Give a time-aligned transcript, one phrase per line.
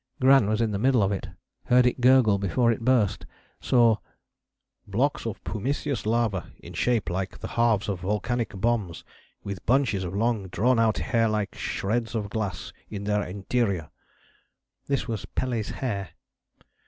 [0.19, 1.27] Gran was in the middle of it,
[1.65, 3.27] heard it gurgle before it burst,
[3.59, 3.97] saw
[4.87, 10.03] "blocks of pumiceous lava, in shape like the halves of volcanic bombs, and with bunches
[10.03, 13.91] of long, drawn out, hair like shreds of glass in their interior."
[14.87, 16.09] This was Pélé's hair.